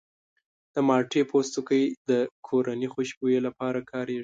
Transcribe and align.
د 0.73 0.75
مالټې 0.87 1.21
پوستکی 1.29 1.83
د 2.09 2.11
کورني 2.47 2.87
خوشبویي 2.93 3.39
لپاره 3.47 3.79
کارېږي. 3.91 4.19